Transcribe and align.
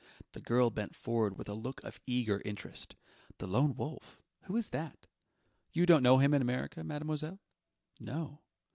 The 0.31 0.41
girl 0.41 0.71
bent 0.71 0.95
forward 0.95 1.37
with 1.37 1.47
a 1.47 1.53
look 1.53 1.83
of 1.83 1.99
eager 2.07 2.41
interest. 2.43 2.95
"The 3.37 3.45
Lone 3.45 3.75
Wolf? 3.75 4.19
Who 4.45 4.57
is 4.57 4.69
that?" 4.69 5.05
"You 5.73 5.85
don't 5.85 6.01
know 6.01 6.17
him 6.17 6.33
in 6.33 6.41
America, 6.41 6.83
mademoiselle?" 6.83 7.39
"No...." 7.99 8.41